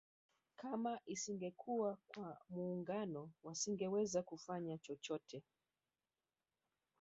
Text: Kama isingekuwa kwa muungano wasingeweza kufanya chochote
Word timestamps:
Kama 0.55 0.99
isingekuwa 1.05 1.97
kwa 2.07 2.37
muungano 2.49 3.31
wasingeweza 3.43 4.23
kufanya 4.23 4.77
chochote 4.77 5.43